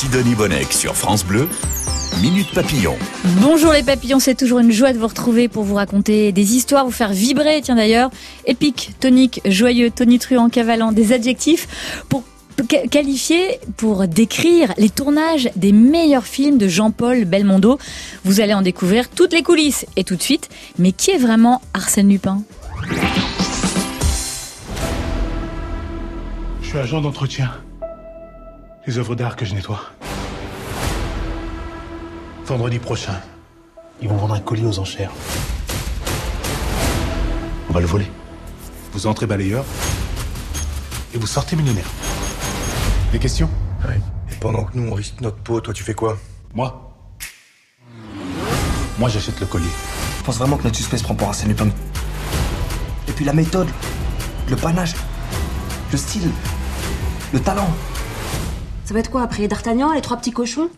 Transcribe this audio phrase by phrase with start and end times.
[0.00, 1.46] Sidonie Bonnec sur France Bleu,
[2.22, 2.96] Minute Papillon.
[3.42, 6.86] Bonjour les papillons, c'est toujours une joie de vous retrouver pour vous raconter des histoires,
[6.86, 8.10] vous faire vibrer, tiens d'ailleurs,
[8.46, 12.24] épique, tonique, joyeux, tonitruant, cavalant, des adjectifs pour
[12.90, 17.78] qualifier pour décrire les tournages des meilleurs films de Jean-Paul Belmondo.
[18.24, 19.84] Vous allez en découvrir toutes les coulisses.
[19.96, 20.48] Et tout de suite,
[20.78, 22.40] mais qui est vraiment Arsène Lupin?
[26.62, 27.50] Je suis agent d'entretien.
[28.90, 29.82] Les œuvres d'art que je nettoie.
[32.44, 33.20] Vendredi prochain,
[34.02, 35.12] ils vont vendre un colis aux enchères.
[37.68, 38.10] On va le voler.
[38.92, 39.64] Vous entrez balayeur
[41.14, 41.86] et vous sortez millionnaire.
[43.12, 43.48] Des questions?
[43.86, 44.00] Ouais.
[44.28, 46.18] Et pendant que nous on risque notre peau, toi tu fais quoi?
[46.52, 46.92] Moi?
[48.98, 49.70] Moi j'achète le collier.
[50.18, 51.68] Je pense vraiment que notre suspect se prend pour Arsène Lupin.
[53.06, 53.68] Et puis la méthode,
[54.48, 54.94] le panache,
[55.92, 56.28] le style,
[57.32, 57.70] le talent.
[58.90, 60.68] Ça va être quoi après D'Artagnan, les trois petits cochons?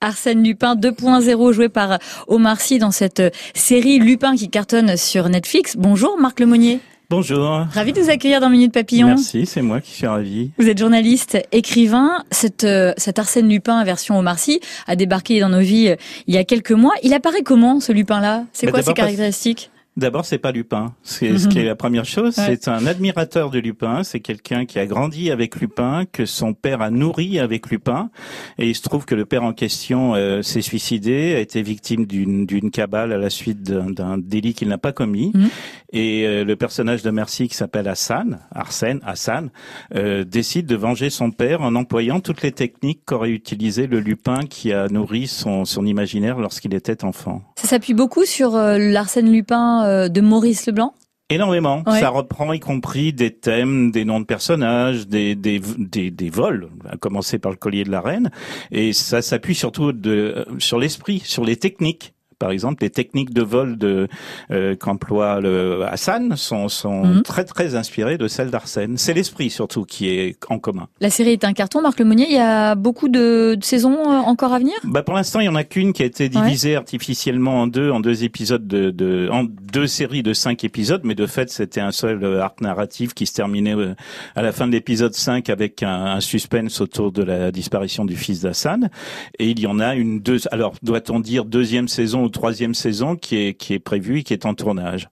[0.00, 3.20] Arsène Lupin 2.0 joué par Omar Sy dans cette
[3.54, 5.76] série Lupin qui cartonne sur Netflix.
[5.76, 6.80] Bonjour Marc Lemonnier.
[7.10, 7.66] Bonjour.
[7.70, 9.08] Ravi de vous accueillir dans Minute Papillon.
[9.08, 10.50] Merci, c'est moi qui suis ravi.
[10.58, 12.24] Vous êtes journaliste, écrivain.
[12.30, 16.34] Cette, euh, cet Arsène Lupin version Omar Sy a débarqué dans nos vies euh, il
[16.34, 16.94] y a quelques mois.
[17.02, 18.44] Il apparaît comment ce Lupin-là?
[18.54, 19.70] C'est Bah, quoi ses caractéristiques?
[19.98, 20.94] D'abord, c'est pas Lupin.
[21.02, 22.38] C'est ce qui est la première chose.
[22.38, 22.44] Ouais.
[22.46, 24.04] C'est un admirateur de Lupin.
[24.04, 28.10] C'est quelqu'un qui a grandi avec Lupin, que son père a nourri avec Lupin.
[28.58, 32.06] Et il se trouve que le père en question euh, s'est suicidé, a été victime
[32.06, 35.32] d'une d'une cabale à la suite d'un délit qu'il n'a pas commis.
[35.34, 35.48] Mhm.
[35.92, 39.50] Et euh, le personnage de Merci qui s'appelle Hassan, Arsène, Hassan,
[39.96, 44.40] euh, décide de venger son père en employant toutes les techniques qu'aurait utilisé le Lupin
[44.48, 47.42] qui a nourri son, son imaginaire lorsqu'il était enfant.
[47.56, 50.94] Ça s'appuie beaucoup sur l'Arsène Lupin euh, de Maurice Leblanc.
[51.30, 51.82] Énormément.
[51.86, 52.00] Ouais.
[52.00, 56.70] Ça reprend y compris des thèmes, des noms de personnages, des, des, des, des vols,
[56.88, 58.30] à commencer par le collier de la reine.
[58.70, 62.14] Et ça s'appuie surtout de, euh, sur l'esprit, sur les techniques.
[62.38, 64.08] Par exemple, les techniques de vol de
[64.50, 67.22] euh, qu'emploie le Hassan sont, sont Mhm.
[67.22, 68.96] très très inspirées de celles d'Arsène.
[68.96, 70.88] C'est l'esprit surtout qui est en commun.
[71.00, 72.26] La série est un carton, Marc Lemonnier.
[72.28, 74.74] Il y a beaucoup de, de saisons euh, encore à venir?
[74.84, 77.90] Bah pour l'instant, il y en a qu'une qui a été divisée artificiellement en deux,
[77.90, 81.80] en deux épisodes de, de, en deux séries de cinq épisodes, mais de fait, c'était
[81.80, 83.94] un seul euh, arc narratif qui se terminait euh,
[84.36, 88.16] à la fin de l'épisode 5 avec un, un suspense autour de la disparition du
[88.16, 88.90] fils d'Hassan.
[89.38, 93.36] Et il y en a une deux, alors doit-on dire deuxième saison troisième saison qui
[93.36, 95.08] est qui prévue et qui est en tournage.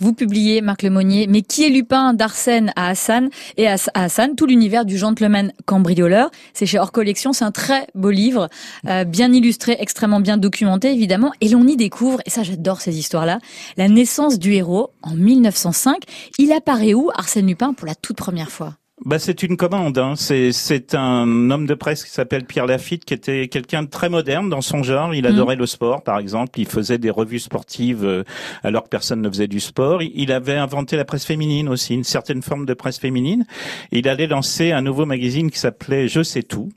[0.00, 4.36] Vous publiez, Marc Lemonnier, mais qui est Lupin d'Arsène à Hassan et à à Hassan,
[4.36, 6.30] tout l'univers du gentleman cambrioleur.
[6.52, 8.48] C'est chez Hors Collection, c'est un très beau livre,
[8.86, 12.98] euh, bien illustré, extrêmement bien documenté évidemment, et l'on y découvre, et ça j'adore ces
[12.98, 13.40] histoires-là,
[13.76, 16.02] la naissance du héros en 1905.
[16.38, 18.74] Il apparaît où Arsène Lupin pour la toute première fois?
[19.08, 19.96] Bah, c'est une commande.
[19.96, 20.14] Hein.
[20.16, 24.10] C'est, c'est un homme de presse qui s'appelle Pierre Lafitte, qui était quelqu'un de très
[24.10, 25.14] moderne dans son genre.
[25.14, 26.60] Il adorait le sport, par exemple.
[26.60, 28.22] Il faisait des revues sportives euh,
[28.62, 30.02] alors que personne ne faisait du sport.
[30.02, 33.46] Il- Il avait inventé la presse féminine aussi, une certaine forme de presse féminine.
[33.92, 36.68] Il allait lancer un nouveau magazine qui s'appelait Je sais tout.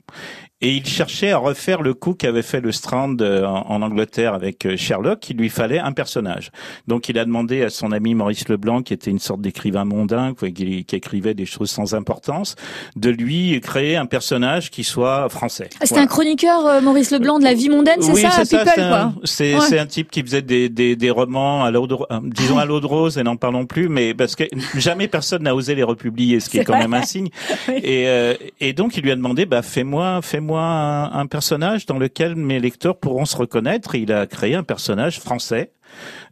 [0.64, 4.64] Et il cherchait à refaire le coup qu'avait fait le Strand euh, en, Angleterre avec
[4.64, 5.28] euh, Sherlock.
[5.28, 6.50] Il lui fallait un personnage.
[6.86, 10.34] Donc il a demandé à son ami Maurice Leblanc, qui était une sorte d'écrivain mondain,
[10.34, 12.54] qui, qui écrivait des choses sans importance,
[12.96, 15.68] de lui créer un personnage qui soit français.
[15.74, 16.04] Ah, C'était Voilà.
[16.04, 18.80] un chroniqueur, euh, Maurice Leblanc, de la vie mondaine, c'est oui, ça, c'est People, c'est
[18.82, 19.60] un, c'est, Ouais.
[19.68, 22.78] c'est un type qui faisait des, des, des romans à l'eau de, disons à l'eau
[22.80, 24.44] de rose et n'en parlons plus, mais parce que
[24.76, 26.82] jamais personne n'a osé les republier, ce qui est, C'est quand vrai.
[26.82, 27.28] même un signe.
[27.68, 27.74] Oui.
[27.82, 31.98] Et, euh, et donc il lui a demandé, bah fais-moi, fais-moi un, un personnage dans
[31.98, 33.94] lequel mes lecteurs pourront se reconnaître.
[33.94, 35.72] Il a créé un personnage français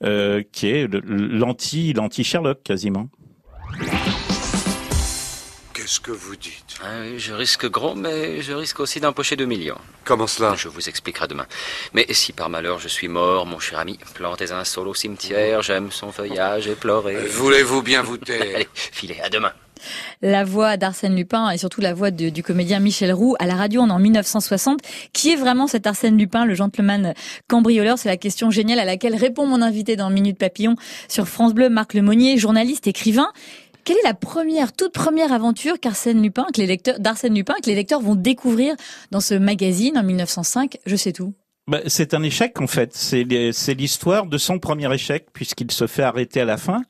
[0.04, 3.08] euh, qui est l'anti, l'anti Sherlock quasiment.
[5.74, 6.78] Qu'est-ce que vous dites?
[6.84, 9.78] Ah je risque gros, mais je risque aussi d'empocher 2 millions.
[10.04, 10.54] Comment cela?
[10.54, 11.46] Je vous expliquerai demain.
[11.94, 15.62] Mais si par malheur je suis mort, mon cher ami, plantez un sol au cimetière,
[15.62, 17.26] j'aime son feuillage et pleurez.
[17.26, 18.40] Voulez-vous bien vous taire?
[18.54, 19.52] Allez, filez, à demain.
[20.22, 23.82] La voix d'Arsène Lupin et surtout la voix du comédien Michel Roux à la radio
[23.82, 24.80] en 1960.
[25.12, 27.14] Qui est vraiment cet Arsène Lupin, le gentleman
[27.48, 27.98] cambrioleur?
[27.98, 30.76] C'est la question géniale à laquelle répond mon invité dans Minute Papillon
[31.08, 33.28] sur France Bleu, Marc Lemonnier, journaliste, écrivain.
[33.84, 37.68] Quelle est la première, toute première aventure qu'Arsène Lupin, que les lecteurs, d'Arsène Lupin, que
[37.68, 38.74] les lecteurs vont découvrir
[39.10, 41.34] dans ce magazine en 1905 Je sais tout.
[41.70, 42.90] Bah, c'est un échec en fait.
[42.94, 43.22] C'est
[43.74, 46.82] l'histoire de son premier échec puisqu'il se fait arrêter à la fin.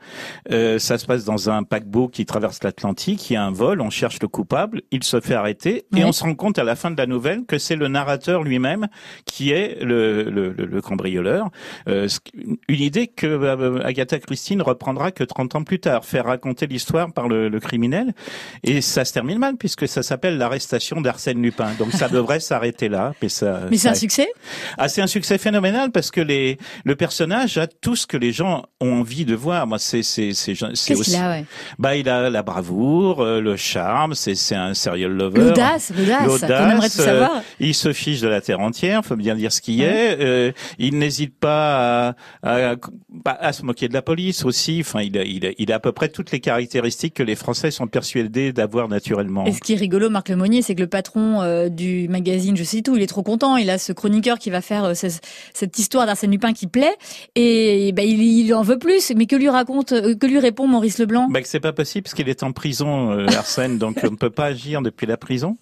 [0.50, 3.28] Euh, ça se passe dans un paquebot qui traverse l'Atlantique.
[3.28, 6.12] Il y a un vol, on cherche le coupable, il se fait arrêter et on
[6.12, 8.88] se rend compte à la fin de la nouvelle que c'est le narrateur lui-même
[9.26, 11.50] qui est le, le, le cambrioleur.
[11.86, 16.24] Euh, une idée que euh, Agatha Christie ne reprendra que 30 ans plus tard, faire
[16.24, 18.14] raconter l'histoire par le, le, criminel.
[18.62, 21.74] Et ça se termine mal puisque ça s'appelle l'arrestation d'Arsène Lupin.
[21.78, 23.12] Donc ça devrait s'arrêter là.
[23.20, 24.28] Mais, ça, mais c'est un succès?
[24.78, 28.32] Ah, c'est un succès phénoménal parce que les, le personnage a tout ce que les
[28.32, 29.66] gens ont envie de voir.
[29.66, 31.16] Moi, c'est, c'est, c'est, c'est aussi.
[31.16, 31.44] a, ouais?
[31.78, 34.14] Bah, il a la bravoure, euh, le charme.
[34.14, 35.40] C'est, c'est un serial lover.
[35.40, 36.96] L'audace, l'audace.
[36.96, 37.36] tout savoir.
[37.36, 39.04] Euh, il se fiche de la terre entière.
[39.04, 40.18] Faut bien dire ce qu'il est.
[40.20, 42.76] Euh, il n'hésite pas à, à,
[43.08, 44.78] bah, à, se moquer de la police aussi.
[44.80, 47.36] Enfin, il a, il a, il a à peu près toutes les caractéristiques que les
[47.36, 49.46] Français sont persuadés d'avoir naturellement.
[49.46, 52.64] Et ce qui est rigolo, Marc Lemonnier, c'est que le patron euh, du magazine, je
[52.64, 53.56] sais tout, il est trop content.
[53.56, 56.96] Il a ce chroniqueur qui va faire euh, cette histoire d'Arsène Lupin qui plaît
[57.34, 59.12] et ben, il, en veut plus.
[59.16, 61.28] Mais que lui raconte, euh, que lui répond Maurice Leblanc?
[61.28, 64.30] Ben, C'est pas possible parce qu'il est en prison, euh, Arsène, donc on ne peut
[64.30, 65.58] pas agir depuis la prison.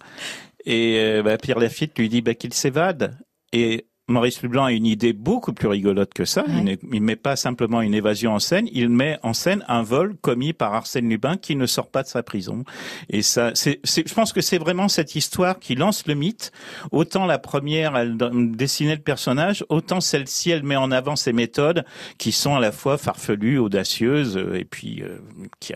[0.64, 3.16] Et ben, Pierre Lafitte lui dit qu'il s'évade.
[3.52, 6.44] Et Maurice Leblanc a une idée beaucoup plus rigolote que ça.
[6.48, 10.16] Il, ne, met pas simplement une évasion en scène, il met en scène un vol
[10.20, 12.64] commis par Arsène Lupin qui ne sort pas de sa prison.
[13.10, 16.52] Et ça, c'est, je pense que c'est vraiment cette histoire qui lance le mythe.
[16.90, 18.16] Autant la première, elle
[18.56, 21.84] dessinait le personnage, autant celle-ci, elle met en avant ses méthodes
[22.16, 25.18] qui sont à la fois farfelues, audacieuses, et puis euh,
[25.60, 25.74] qui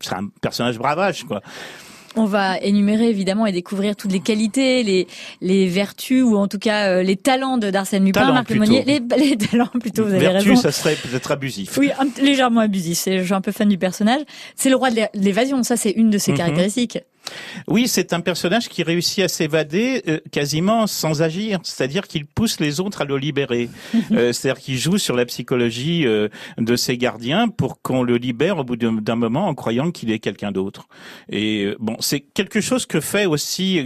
[0.00, 1.40] c'est un personnage bravage, quoi.
[2.16, 5.06] On va énumérer évidemment et découvrir toutes les qualités, les,
[5.40, 8.84] les vertus ou en tout cas euh, les talents de d'Arsène Lupin, Marc Lemonnier.
[8.84, 10.56] Les, les, talents plutôt, vous avez raison.
[10.56, 11.78] ça serait peut-être abusif.
[11.78, 13.04] Oui, légèrement abusif.
[13.06, 14.20] Je suis un peu fan du personnage.
[14.56, 16.38] C'est le roi de l'évasion, ça c'est une de ses mhm.
[16.38, 16.98] caractéristiques.
[17.68, 22.60] Oui, c'est un personnage qui réussit à s'évader euh, quasiment sans agir, c'est-à-dire qu'il pousse
[22.60, 23.68] les autres à le libérer.
[24.10, 26.28] Euh, c'est-à-dire qu'il joue sur la psychologie euh,
[26.58, 30.18] de ses gardiens pour qu'on le libère au bout d'un moment en croyant qu'il est
[30.18, 30.86] quelqu'un d'autre.
[31.30, 33.80] Et bon, c'est quelque chose que fait aussi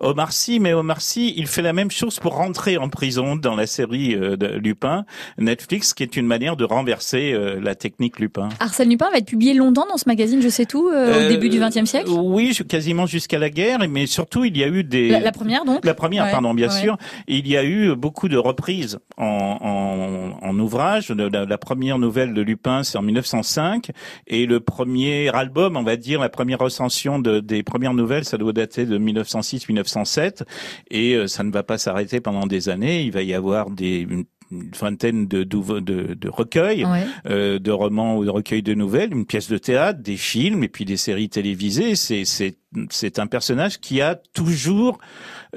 [0.00, 3.54] Omar Sy, mais Omar Sy, il fait la même chose pour rentrer en prison dans
[3.54, 5.04] la série de Lupin,
[5.38, 8.48] Netflix, qui est une manière de renverser la technique Lupin.
[8.58, 11.60] Arsène Lupin va être publié longtemps dans ce magazine, je sais tout, au début du
[11.60, 12.10] XXe siècle?
[12.10, 15.64] Oui, je quasiment jusqu'à la guerre, mais surtout il y a eu des la, première
[15.64, 16.96] donc la première pardon bien sûr.
[17.26, 21.10] Il y a eu beaucoup de reprises en, en, en ouvrage.
[21.10, 23.90] La, la, première nouvelle de Lupin c'est en 1905
[24.28, 28.38] et le premier album, on va dire la première recension de, des premières nouvelles, ça
[28.38, 30.42] doit dater de 1906-1907
[30.90, 33.02] et euh, ça ne va pas s'arrêter pendant des années.
[33.02, 36.86] Il va y avoir des une vingtaine de, de, de recueils,
[37.26, 40.68] euh, de romans ou de recueils de nouvelles, une pièce de théâtre, des films et
[40.68, 41.94] puis des séries télévisées.
[41.94, 42.56] C'est c'est
[42.90, 44.98] c'est un personnage qui a toujours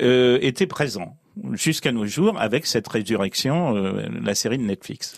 [0.01, 1.17] euh, été présent
[1.53, 5.15] jusqu'à nos jours avec cette résurrection, euh, la série de Netflix.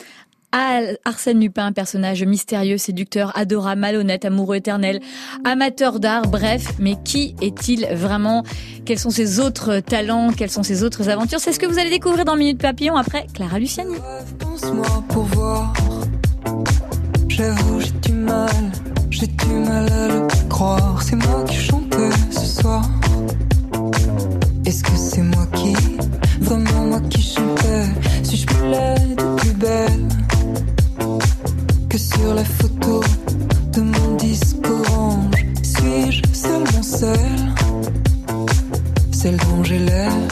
[0.51, 5.01] Arsène Lupin, personnage mystérieux, séducteur, adorable, malhonnête, amoureux éternel,
[5.43, 8.43] amateur d'art, bref, mais qui est-il vraiment?
[8.85, 10.31] Quels sont ses autres talents?
[10.31, 11.39] Quelles sont ses autres aventures?
[11.39, 13.95] C'est ce que vous allez découvrir dans Minute Papillon après Clara Luciani.
[14.39, 15.73] Pense-moi pour voir.
[17.27, 18.71] J'avoue, j'ai du mal,
[19.09, 21.03] j'ai du mal à le croire.
[21.03, 22.89] C'est moi qui chantais ce soir.
[24.65, 25.73] Est-ce que c'est moi qui,
[26.39, 27.85] vraiment moi qui chantais
[31.97, 33.01] sur la photo
[33.73, 35.45] de mon disque orange.
[35.63, 37.53] Suis-je seulement seule
[39.11, 40.24] Celle dont j'ai l'air.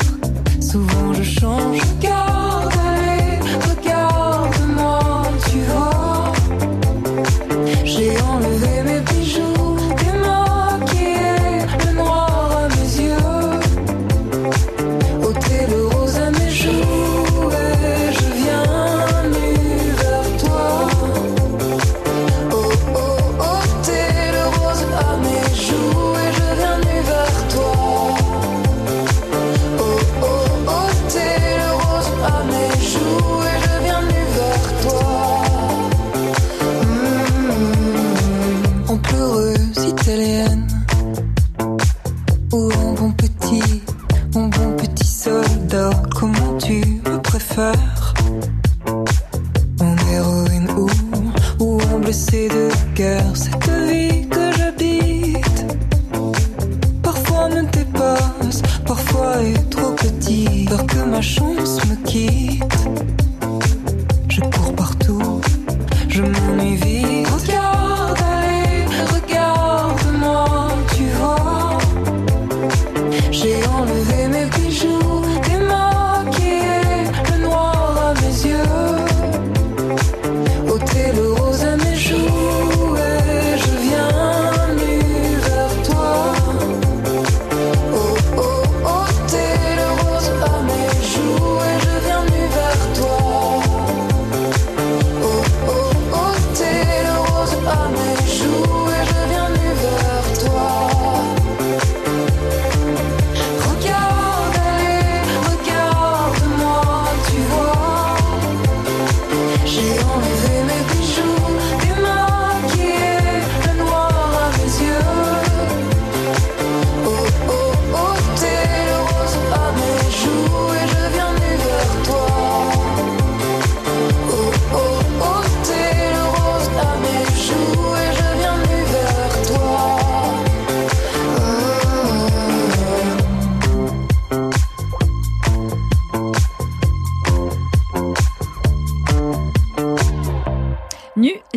[110.24, 111.43] Vous aimez toujours.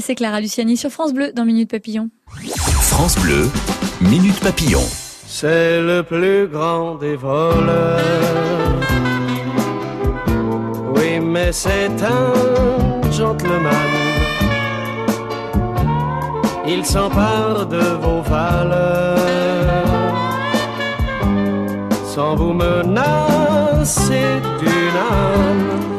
[0.07, 2.11] C'est Clara Luciani sur France Bleu dans Minute Papillon.
[2.81, 3.51] France Bleu,
[4.01, 4.85] Minute Papillon.
[5.27, 7.99] C'est le plus grand des voleurs.
[10.95, 13.73] Oui, mais c'est un gentleman.
[16.69, 19.07] Il s'empare de vos valeurs
[22.05, 24.23] sans vous menacer
[24.61, 25.96] d'une âme.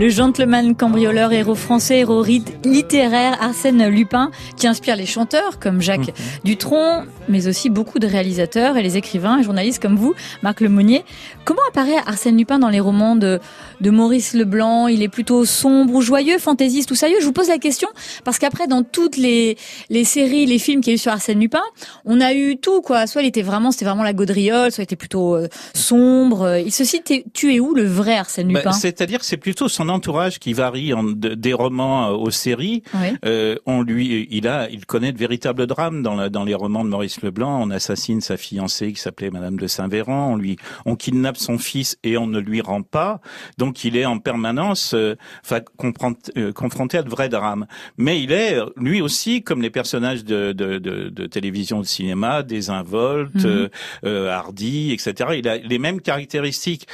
[0.00, 2.24] Le gentleman cambrioleur, héros français, héros
[2.64, 6.14] littéraire, Arsène Lupin, qui inspire les chanteurs comme Jacques mhm.
[6.42, 11.04] Dutronc, mais aussi beaucoup de réalisateurs et les écrivains et journalistes comme vous, Marc Lemonnier.
[11.44, 13.40] Comment apparaît Arsène Lupin dans les romans de,
[13.82, 14.88] de Maurice Leblanc?
[14.88, 17.18] Il est plutôt sombre ou joyeux, fantaisiste ou sérieux?
[17.20, 17.88] Je vous pose la question
[18.24, 19.58] parce qu'après, dans toutes les,
[19.90, 21.62] les séries, les films qu'il y a eu sur Arsène Lupin,
[22.06, 23.06] on a eu tout, quoi.
[23.06, 26.56] Soit il était vraiment, c'était vraiment la gaudriole, soit il était plutôt euh, sombre.
[26.64, 28.72] Il se cite, tu es où le vrai Arsène bah, Lupin?
[28.72, 32.82] C'est-à-dire c'est plutôt son entourage qui varie en, des romans euh, aux séries.
[33.24, 36.90] Euh, on lui, il a, il connaît de véritables drames dans, dans les romans de
[36.90, 37.62] Maurice Leblanc.
[37.62, 40.32] On assassine sa fiancée qui s'appelait Madame de Saint-Véran.
[40.32, 40.56] On lui,
[40.86, 43.20] on kidnappe son fils et on ne lui rend pas.
[43.58, 45.16] Donc il est en permanence, euh,
[45.52, 47.66] euh, confronté à de vrais drames.
[47.96, 52.42] Mais il est lui aussi, comme les personnages de, de, de, de télévision, de cinéma,
[52.42, 55.30] désinvolte, euh, hardi, etc.
[55.38, 56.86] Il a les mêmes caractéristiques,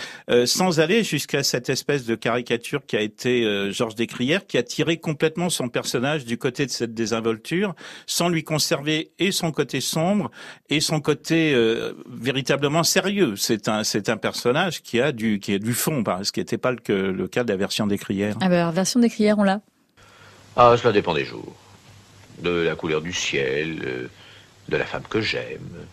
[0.44, 4.62] sans aller jusqu'à cette espèce de caricature qui a été euh, Georges Descrières, qui a
[4.62, 7.74] tiré complètement son personnage du côté de cette désinvolture,
[8.06, 10.30] sans lui conserver et son côté sombre
[10.68, 13.36] et son côté euh, véritablement sérieux.
[13.36, 16.58] C'est un c'est un personnage qui a du qui a du fond, ce qui n'était
[16.58, 18.36] pas le, le, cas de la version Descrières.
[18.40, 19.60] Ah ben, la version Descrières, on l'a.
[20.56, 21.54] Ah, cela dépend des jours,
[22.42, 24.08] de la couleur du ciel, euh,
[24.68, 25.86] de la femme que j'aime,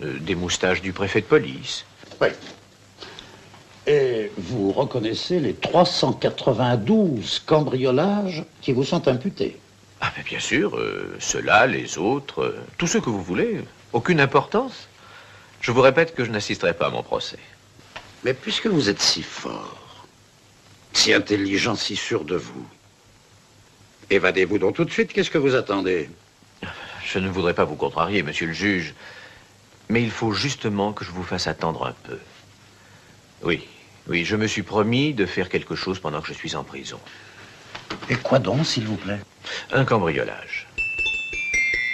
[0.00, 1.84] des moustaches du préfet de police.
[2.20, 2.28] Oui.
[3.86, 9.58] Et vous reconnaissez les 392 cambriolages qui vous sont imputés
[10.00, 13.60] Ah, mais bien sûr, euh, ceux-là, les autres, euh, tous ceux que vous voulez.
[13.92, 14.88] Aucune importance.
[15.60, 17.38] Je vous répète que je n'assisterai pas à mon procès.
[18.24, 20.06] Mais puisque vous êtes si fort,
[20.92, 22.66] si intelligent, si sûr de vous,
[24.10, 25.12] évadez-vous donc tout de suite.
[25.12, 26.10] Qu'est-ce que vous attendez?
[27.04, 28.94] Je ne voudrais pas vous contrarier, monsieur le juge,
[29.88, 32.18] mais il faut justement que je vous fasse attendre un peu.
[33.44, 33.64] Oui,
[34.08, 37.00] oui, je me suis promis de faire quelque chose pendant que je suis en prison.
[38.08, 39.20] Et quoi donc, s'il vous plaît?
[39.72, 40.66] Un cambriolage.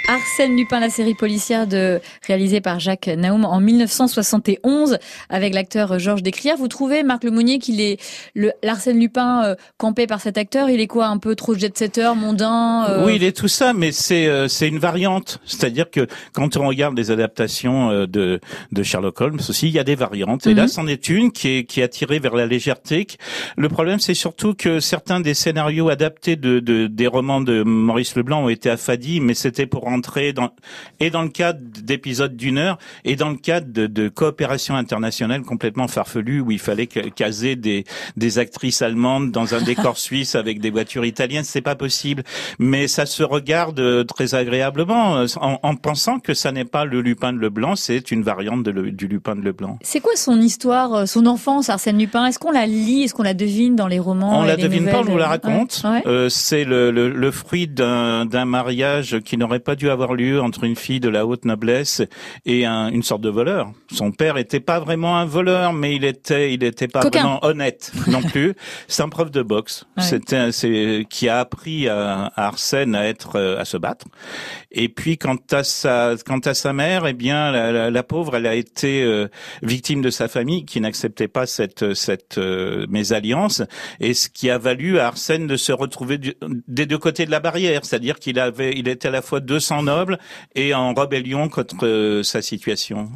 [0.09, 6.23] Arsène Lupin, la série policière de, réalisée par Jacques Naum en 1971 avec l'acteur Georges
[6.23, 6.57] Descrières.
[6.57, 8.01] Vous trouvez, Marc Lemonnier, qu'il est
[8.35, 10.71] le l'Arsène Lupin euh, campé par cet acteur?
[10.71, 13.07] Il est quoi, un peu trop jet-setter, mondain euh?
[13.07, 15.41] Oui, il est tout ça, mais c'est euh, c'est une variante.
[15.45, 18.41] C'est-à-dire que quand on regarde les adaptations de
[18.73, 20.47] de Sherlock Holmes aussi, il y a des variantes.
[20.47, 20.69] Et là, mhm.
[20.69, 23.07] c'en est une qui est qui est attirée vers la légèreté.
[23.57, 28.17] Le problème, c'est surtout que certains des scénarios adaptés de, de des romans de Maurice
[28.17, 30.51] Leblanc ont été affadis, mais c'était pour entrer dans,
[31.01, 35.43] et dans le cadre d'épisodes d'une heure, et dans le cadre de, de coopération internationale
[35.43, 37.85] complètement farfelue, où il fallait caser des,
[38.17, 42.23] des actrices allemandes dans un décor suisse avec des voitures italiennes, c'est pas possible.
[42.59, 46.85] Mais ça se regarde euh, très agréablement, euh, en, en pensant que ça n'est pas
[46.85, 49.79] le Lupin de Leblanc, c'est une variante de le, du Lupin de Leblanc.
[49.83, 52.27] C'est quoi son histoire, euh, son enfance, Arsène Lupin?
[52.27, 55.01] Est-ce qu'on la lit, est-ce qu'on la devine dans les romans On la devine pas,
[55.01, 55.83] on nous la raconte.
[56.07, 60.65] Euh, c'est le, le, le, fruit d'un mariage qui n'aurait pas dû avoir lieu entre
[60.65, 62.03] une fille de la haute noblesse
[62.47, 63.73] et un, une sorte de voleur.
[63.93, 67.93] Son père était pas vraiment un voleur, mais il était, il était pas vraiment honnête
[68.09, 68.55] non plus.
[68.89, 69.85] C'est un prof de boxe.
[69.99, 74.07] C'était, c'est qui a appris à, Arsène à être, euh, à se battre.
[74.71, 78.47] Et puis quant à sa, quant à sa mère, eh bien la, la, pauvre, elle
[78.47, 79.29] a été euh,
[79.63, 83.63] victime de sa famille qui n'acceptait pas cette cette euh, mésalliance
[84.01, 87.41] et ce qui a valu à Arsène de se retrouver des deux côtés de la
[87.41, 90.19] barrière, c'est-à-dire qu'il avait, il était à la fois 200 noble
[90.55, 93.09] et en rébellion contre euh, sa situation.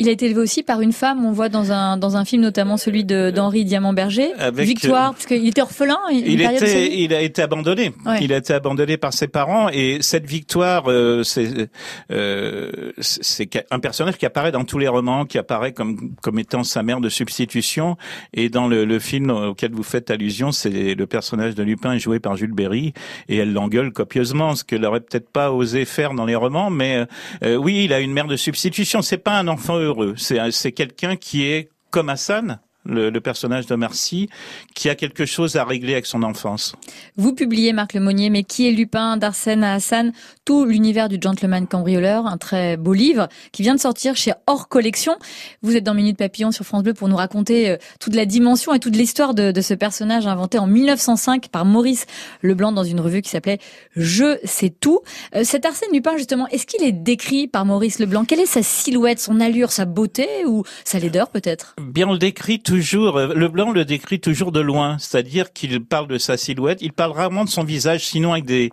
[0.00, 2.42] Il a été élevé aussi par une femme, on voit dans un dans un film
[2.42, 5.98] notamment celui d'Henri Diamant-Berger, Victoire, parce qu'il était orphelin.
[6.10, 7.92] Il était, il a été abandonné.
[8.20, 11.70] Il a été abandonné par ses parents et cette Victoire, euh, c'est
[12.10, 16.64] euh, c'est un personnage qui apparaît dans tous les romans, qui apparaît comme comme étant
[16.64, 17.96] sa mère de substitution
[18.32, 22.20] et dans le, le film auquel vous faites allusion, c'est le personnage de Lupin joué
[22.20, 22.94] par Jules Berry
[23.28, 27.06] et elle l'engueule copieusement, ce qu'elle aurait peut-être pas osé faire dans les romans, mais
[27.42, 29.02] euh, oui, il a une mère de substitution.
[29.02, 29.78] C'est pas un enfant
[30.16, 34.28] c'est quelqu'un qui est comme Hassan, le, le personnage de Marcy,
[34.74, 36.74] qui a quelque chose à régler avec son enfance.
[37.16, 40.12] Vous publiez, Marc Lemonnier, mais qui est Lupin d'Arsène à Hassan
[40.44, 44.68] Tout l'univers du gentleman cambrioleur, un très beau livre qui vient de sortir chez Hors
[44.68, 45.16] Collection.
[45.62, 48.74] Vous êtes dans Minute Papillon sur France Bleu pour nous raconter euh, toute la dimension
[48.74, 52.06] et toute l'histoire de, de ce personnage inventé en 1905 par Maurice
[52.42, 53.58] Leblanc dans une revue qui s'appelait
[53.96, 55.00] Je sais tout.
[55.34, 58.24] Euh, Cet Arsène Lupin, justement, est-ce qu'il est décrit par Maurice Leblanc?
[58.24, 61.74] Quelle est sa silhouette, son allure, sa beauté ou sa laideur peut-être?
[61.80, 66.06] Bien, on le décrit toujours, euh, Leblanc le décrit toujours de loin, c'est-à-dire qu'il parle
[66.06, 68.70] de sa silhouette, il parle rarement de son visage, sinon avec des,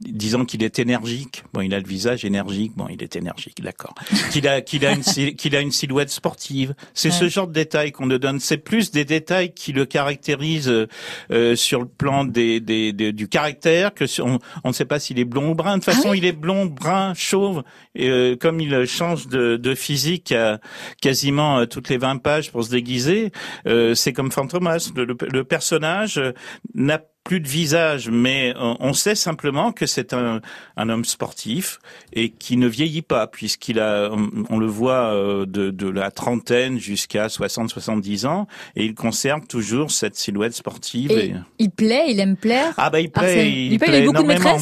[0.00, 1.44] disons qu'il est énergique.
[1.52, 2.72] Bon, il a le visage énergique.
[2.76, 3.94] Bon, il est énergique, d'accord.
[4.32, 5.02] Qu'il a, qu'il a une,
[5.36, 6.74] qu'il a une silhouette sportive.
[6.94, 8.40] C'est ce genre de détails qu'on nous donne.
[8.40, 10.86] C'est plus des détails qui le caractérisent euh,
[11.30, 14.84] euh, sur le plan des, des, des- du caractère que sur, on, on ne sait
[14.86, 15.78] pas s'il est blond ou brun.
[15.78, 17.62] De toute façon, il est blond, brun, chauve.
[17.94, 20.60] Et, euh, comme il change de, de physique à
[21.02, 23.32] quasiment euh, toutes les 20 pages pour se déguiser,
[23.66, 24.90] euh, c'est comme Fantomas.
[24.96, 26.32] Le, le- le personnage euh,
[26.74, 30.40] n'a plus de visage, mais on on sait simplement que c'est un,
[30.76, 31.78] un homme sportif
[32.12, 34.10] et qui ne vieillit pas, puisqu'il a,
[34.48, 39.92] on, le voit euh, de, de la trentaine jusqu'à 60-70 ans, et il conserve toujours
[39.92, 41.12] cette silhouette sportive.
[41.12, 42.74] Et et- il plaît, il aime plaire?
[42.78, 44.58] Ah bah il plaît, Arsène il, il a plaît beaucoup de énormément.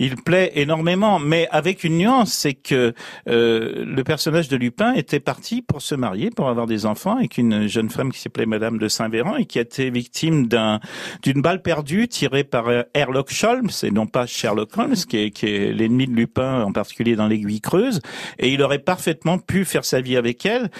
[0.00, 2.92] Il plaît énormément, mais avec une nuance, c'est que
[3.28, 7.38] euh, le personnage de Lupin était parti pour se marier, pour avoir des enfants avec
[7.38, 10.80] une jeune femme qui s'appelait Madame de Saint-Véran et qui a été victime d'un
[11.22, 15.72] d'une balle perdue tirée par euh, Herlock Sholmes et non pas Sherlock Holmes, qui est
[15.72, 18.00] l'ennemi de Lupin, en particulier dans l'aiguille creuse.
[18.38, 20.70] Et il aurait parfaitement pu faire sa vie avec elle.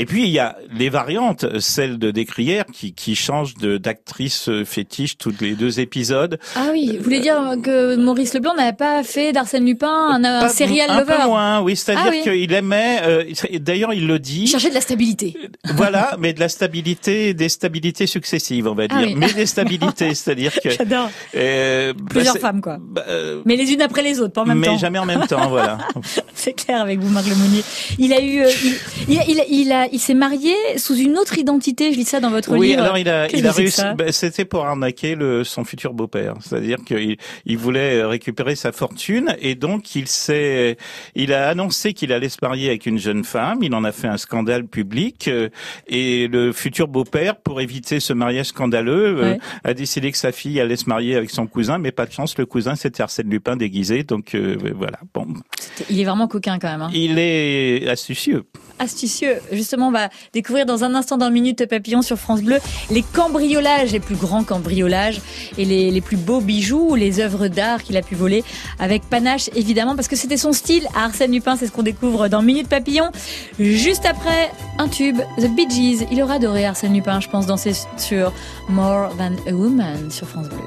[0.00, 4.48] Et puis il y a les variantes, celle de Descrières qui, qui change de d'actrice
[4.48, 6.38] euh, fétiche tous les deux épisodes.
[6.54, 10.40] Ah oui, vous voulez dire que Maurice Leblanc n'avait pas fait d'Arsène Lupin un, un
[10.42, 12.22] Pas- serial un lover peu moins, oui, c'est-à-dire Ah oui.
[12.22, 12.98] qu'il aimait.
[13.02, 13.24] euh,
[13.58, 14.42] D'ailleurs, il le dit.
[14.42, 15.34] Il cherchait de la stabilité.
[15.74, 19.08] Voilà, mais de la stabilité, des stabilités successives, on va Ah dire.
[19.08, 19.14] oui.
[19.16, 20.70] Mais des stabilités, c'est-à-dire que.
[20.70, 21.10] J'adore.
[21.34, 22.78] euh, bah, Plusieurs femmes, quoi.
[22.80, 24.78] bah, euh, Mais les unes après les autres, pas en même mais temps.
[24.78, 25.78] jamais en même temps, voilà.
[26.34, 27.62] C'est clair avec vous, Marc Lemonnier.
[27.98, 28.50] Il a eu, euh,
[29.08, 31.92] il, il, il, il a, il s'est marié sous une autre identité.
[31.92, 32.82] Je lis ça dans votre Oui, livre.
[32.82, 33.82] alors il a, il a réussi.
[33.96, 36.34] ben, C'était pour arnaquer le, son futur beau-père.
[36.40, 40.76] C'est-à-dire qu'il il voulait récupérer sa fortune et donc il s'est,
[41.14, 43.58] il a annoncé qu'il allait se marier avec une jeune femme.
[43.62, 45.48] Il en a fait un scandale public euh,
[45.86, 49.38] et le futur beau-père, pour éviter ce mariage scandaleux, euh, Ouais.
[49.64, 52.36] a décidé que sa fille allait se marier avec son cousin, mais pas de chance,
[52.38, 54.02] le cousin c'était Arsène Lupin déguisé.
[54.02, 54.98] Donc euh, voilà.
[55.14, 55.26] Bon,
[55.90, 56.82] Il est vraiment coquin quand même.
[56.82, 56.90] Hein.
[56.92, 58.44] il est astucieux.
[58.80, 59.36] Astucieux.
[59.52, 62.58] Justement, on va découvrir dans un instant dans Minute Papillon sur France Bleu
[62.90, 65.20] les cambriolages, les plus grands cambriolages
[65.56, 68.44] et les, plus beaux bijoux, les œuvres d'art qu'il a pu voler
[68.78, 71.56] avec panache évidemment parce que c'était son style à Arsène Lupin.
[71.56, 73.10] C'est ce qu'on découvre dans Minute Papillon.
[73.58, 76.06] Juste après un tube, The Bee Gees.
[76.10, 78.32] Il aura adoré Arsène Lupin, je pense, danser sur
[78.68, 80.58] More Than a Woman sur France Bleu.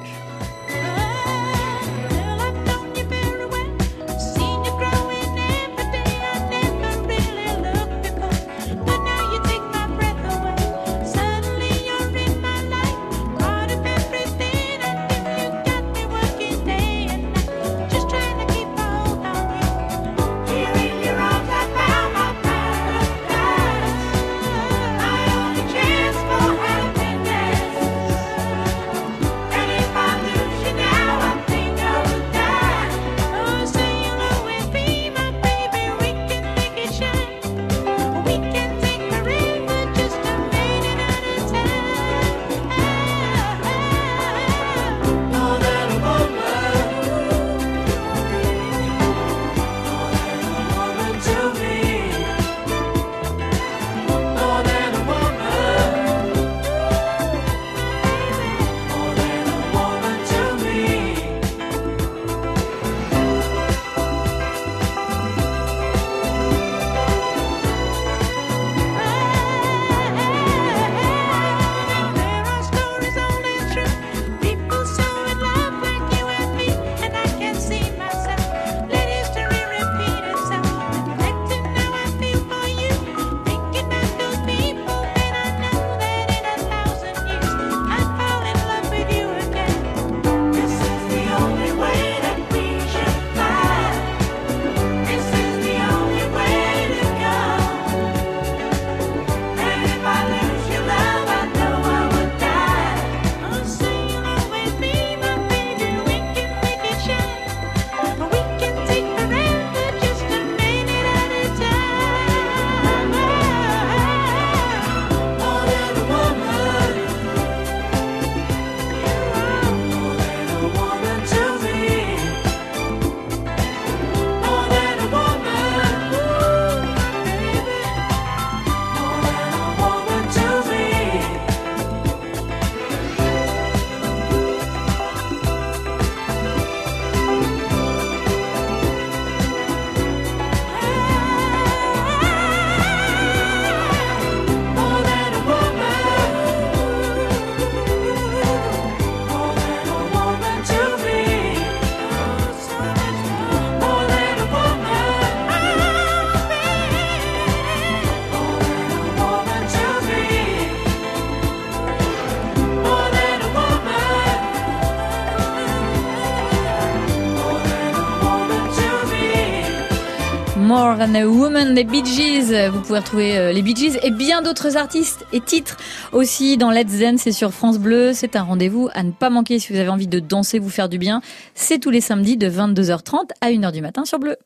[170.72, 172.70] More Than a Woman des Bee Gees.
[172.72, 175.76] Vous pouvez retrouver euh, les Bee Gees et bien d'autres artistes et titres
[176.14, 178.14] aussi dans Let's Dance c'est sur France Bleu.
[178.14, 180.88] C'est un rendez-vous à ne pas manquer si vous avez envie de danser, vous faire
[180.88, 181.22] du bien.
[181.56, 184.38] C'est tous les samedis de 22h30 à 1h du matin sur Bleu.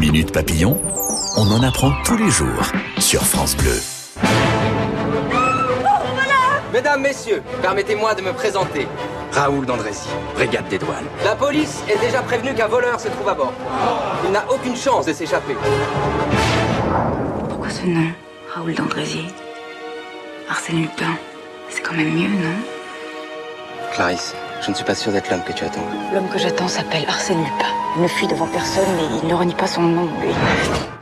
[0.00, 0.80] Minute Papillon,
[1.36, 3.78] on en apprend tous les jours sur France Bleu.
[6.72, 8.86] Mesdames, Messieurs, permettez-moi de me présenter.
[9.32, 11.04] Raoul Dandrézy, brigade des douanes.
[11.24, 13.52] La police est déjà prévenue qu'un voleur se trouve à bord.
[14.24, 15.54] Il n'a aucune chance de s'échapper.
[17.48, 18.08] Pourquoi ce nom
[18.52, 19.26] Raoul Dandrézy?
[20.48, 21.14] Arsène Lupin
[21.68, 22.56] C'est quand même mieux, non?
[23.92, 25.84] Clarisse, je ne suis pas sûr d'être l'homme que tu attends.
[26.14, 27.66] L'homme que j'attends s'appelle Arsène Lupin.
[27.96, 30.30] Il ne fuit devant personne, mais il ne renie pas son nom, lui.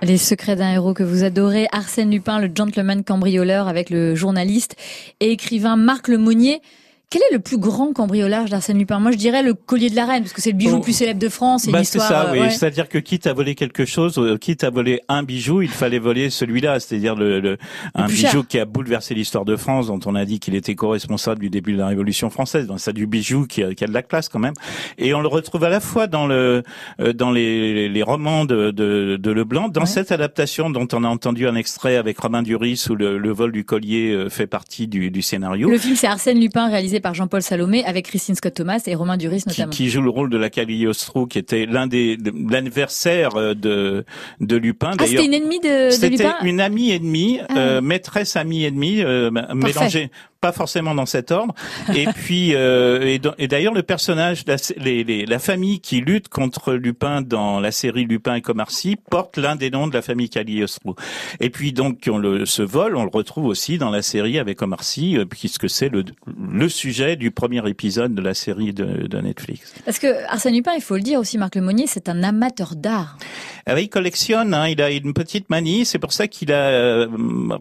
[0.03, 4.77] Les secrets d'un héros que vous adorez, Arsène Lupin, le gentleman cambrioleur avec le journaliste
[5.21, 6.61] et écrivain Marc Lemonnier.
[7.09, 8.99] Quel est le plus grand cambriolage d'Arsène Lupin?
[8.99, 10.77] Moi, je dirais le collier de la reine, parce que c'est le bijou Oh.
[10.79, 11.69] le plus célèbre de France.
[11.69, 12.41] et Bah, c'est ça, euh, oui.
[12.41, 12.51] ouais.
[12.51, 16.01] C'est-à-dire que quitte à voler quelque chose, euh, quitte à voler un bijou, il fallait
[16.01, 17.59] voler celui-là, c'est-à-dire le, le-
[17.95, 18.47] un bijou cher.
[18.49, 21.75] qui a bouleversé l'histoire de France, dont on a dit qu'il était co-responsable du début
[21.75, 22.67] de la Révolution française.
[22.67, 24.55] Donc c'est du bijou qui a, qui a de la classe quand même.
[24.99, 26.65] Et on le retrouve à la fois dans le
[26.99, 31.09] euh, dans les, les romans de, de, de Leblanc, dans cette adaptation dont on a
[31.09, 35.13] entendu un extrait avec Romain Duris où le, le vol du collier fait partie du,
[35.13, 35.71] du scénario.
[35.71, 39.17] Le film, c'est Arsène Lupin, réalisé par Jean-Paul Salomé, avec Christine Scott Thomas et Romain
[39.17, 39.71] Duris qui, notamment.
[39.71, 44.05] qui joue le rôle de la Cagliostro, qui était l'un des de- l'adversaire euh, de
[44.41, 44.93] de Lupin.
[44.99, 46.35] Ah, c'était une ennemie de, de C'était Lupin?
[46.43, 47.57] une amie ennemie, Ah.
[47.59, 51.55] euh, maîtresse amie ennemie, euh, mélangée pas forcément dans cet ordre.
[51.95, 56.75] et puis euh, et, d'ailleurs le personnage, la, les, les- la famille qui lutte contre
[56.75, 60.97] Lupin dans la série Lupin et Commercy porte l'un des noms de la famille Cagliostro.
[61.41, 64.57] Et puis donc on le, ce vol, on le retrouve aussi dans la série avec
[64.59, 66.05] Commercy, euh, puisque c'est le,
[66.53, 69.75] le sujet du premier épisode de la série de, de Netflix.
[69.85, 73.19] Parce que Arsène Lupin, il faut le dire aussi, Marc Lemonnier, c'est un amateur d'art.
[73.67, 77.09] Ah il collectionne, hein, il a une petite manie, c'est pour ça qu'il a euh,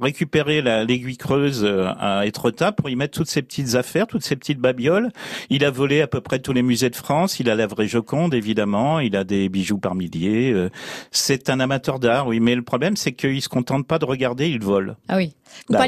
[0.02, 4.24] récupéré la- l'aiguille creuse euh, à Étretat pour y mettre toutes ses petites affaires, toutes
[4.24, 5.12] ses petites babioles.
[5.50, 7.88] Il a volé à peu près tous les musées de France, il a la vraie
[7.88, 10.52] Joconde évidemment, il a des bijoux par milliers.
[10.52, 10.70] euh,
[11.12, 14.50] c'est un amateur d'art, oui, mais le problème c'est qu'il se contente pas de regarder,
[14.50, 14.96] il vole.
[15.08, 15.34] Ah oui.
[15.70, 15.86] Bah.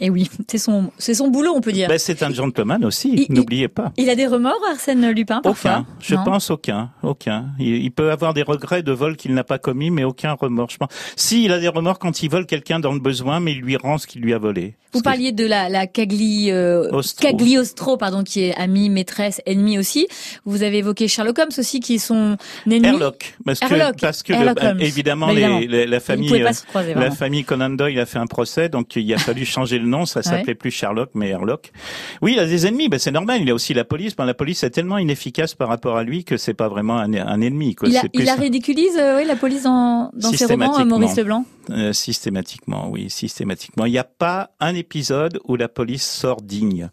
[0.00, 1.88] Et oui, c'est son, c'est son boulot, on peut dire.
[1.88, 3.92] Ben, c'est un gentleman aussi, n'oubliez pas.
[3.96, 7.46] Il a des remords, Arsène Lupin, parfois Aucun, je Non pense aucun, aucun.
[7.58, 10.70] Il, il peut avoir des regrets de vol qu'il n'a pas commis, mais aucun remords.
[10.70, 10.90] Je pense.
[11.16, 13.76] Si, il a des remords quand il vole quelqu'un dans le besoin, mais il lui
[13.76, 14.74] rend ce qu'il lui a volé.
[14.92, 17.26] Vous parliez de la, la Cagli, euh, Ostro.
[17.26, 20.06] Cagliostro, pardon, qui est amie, maîtresse, ennemie aussi.
[20.44, 22.86] Vous avez évoqué Sherlock Holmes aussi, qui est son ennemi.
[22.86, 24.80] Herlock, parce que Herlock, parce que le- Herlock Holmes.
[24.80, 25.60] évidemment, Bah, les- évidemment.
[25.68, 29.12] les- la famille euh, croiser, la famille Conan Doyle a fait un procès, donc il
[29.14, 30.24] a fallu changer le nom, ça Ouais.
[30.24, 31.72] s'appelait plus Sherlock mais Herlock.
[32.22, 33.40] Oui, il a des ennemis, ben c'est normal.
[33.42, 36.24] Il a aussi la police, ben la police est tellement inefficace par rapport à lui
[36.24, 37.74] que c'est pas vraiment un, un ennemi.
[37.74, 37.88] Quoi.
[37.88, 40.84] Il, a, la ridiculise, euh, oui, la police dans, dans ses romans.
[40.86, 41.44] Maurice Leblanc?
[41.70, 43.86] Euh, systématiquement, oui, systématiquement.
[43.86, 46.88] Il n'y a pas un épisode où la police sort digne.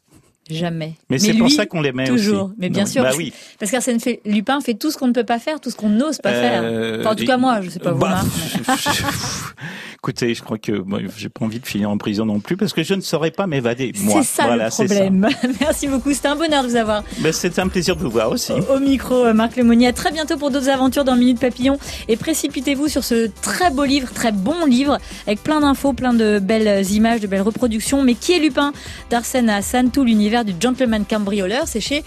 [0.49, 0.95] Jamais.
[1.10, 2.45] Mais c'est pour ça qu'on l'aimait Toujours.
[2.47, 2.53] aussi.
[2.58, 3.01] Mais bien sûr.
[3.03, 3.32] bah oui.
[3.60, 5.89] Parce qu'Arsène fait- Lupin fait tout ce qu'on ne peut pas faire, tout ce qu'on
[5.89, 6.62] n'ose pas faire.
[6.63, 8.21] Euh, Enfin, en tout cas, moi, je sais pas vous, bah,
[8.67, 8.88] Marc.
[9.95, 12.73] Écoutez, je crois que moi, j'ai pas envie de finir en prison non plus parce
[12.73, 13.93] que je ne saurais pas m'évader.
[13.95, 14.84] C'est ça voilà, le ça.
[14.84, 15.29] problème.
[15.62, 16.12] Merci beaucoup.
[16.12, 18.51] C'était un bonheur de vous avoir Ben, c'était un plaisir de vous voir aussi.
[18.51, 19.88] au micro, euh, Marc Lemonnier.
[19.88, 21.77] À très bientôt pour d'autres aventures dans Minute Papillon.
[22.10, 26.39] Et précipitez-vous sur ce très beau livre, très bon livre, avec plein d'infos, plein de
[26.39, 28.03] belles images, de belles reproductions.
[28.03, 28.73] Mais qui est Lupin
[29.10, 30.03] d'Arsène Hassan, tout
[30.41, 32.04] du gentleman cambrioleur C'est chez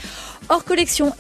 [0.49, 1.15] Hors Collection.